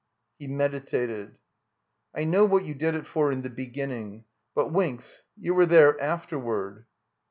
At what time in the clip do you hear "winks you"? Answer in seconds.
4.73-5.53